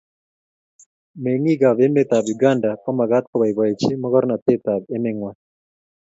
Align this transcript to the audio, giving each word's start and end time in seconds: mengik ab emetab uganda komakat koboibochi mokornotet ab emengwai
mengik 1.23 1.61
ab 1.69 1.77
emetab 1.85 2.25
uganda 2.33 2.69
komakat 2.83 3.23
koboibochi 3.29 3.89
mokornotet 4.01 4.63
ab 4.75 4.81
emengwai 4.95 5.37